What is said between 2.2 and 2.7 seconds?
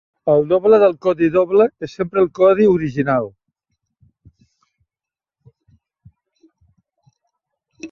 el codi